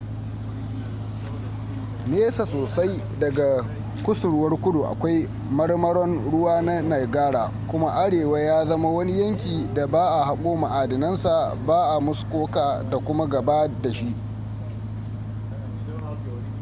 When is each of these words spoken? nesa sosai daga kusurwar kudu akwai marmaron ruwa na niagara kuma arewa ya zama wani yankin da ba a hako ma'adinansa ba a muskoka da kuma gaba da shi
nesa 2.09 2.45
sosai 2.45 3.03
daga 3.19 3.63
kusurwar 4.03 4.57
kudu 4.57 4.83
akwai 4.85 5.29
marmaron 5.51 6.31
ruwa 6.31 6.61
na 6.61 6.81
niagara 6.81 7.51
kuma 7.67 7.93
arewa 7.93 8.39
ya 8.39 8.65
zama 8.65 8.89
wani 8.89 9.19
yankin 9.21 9.73
da 9.73 9.87
ba 9.87 10.01
a 10.21 10.25
hako 10.25 10.55
ma'adinansa 10.57 11.55
ba 11.67 11.75
a 11.95 11.99
muskoka 11.99 12.83
da 12.89 12.97
kuma 12.97 13.27
gaba 13.27 13.67
da 13.67 13.91
shi 13.91 14.15